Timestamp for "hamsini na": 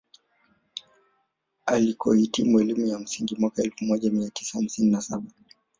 4.57-5.01